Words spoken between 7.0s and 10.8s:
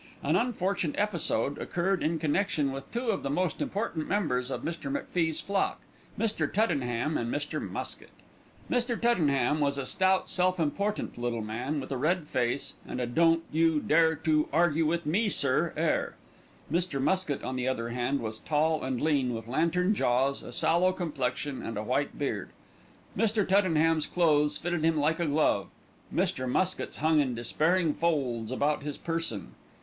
and Mr. Muskett. Mr. Tuddenham was a stout, self